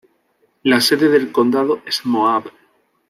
[0.63, 2.45] La sede del condado es Moab.